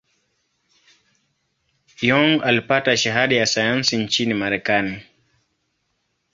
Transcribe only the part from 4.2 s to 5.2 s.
Marekani.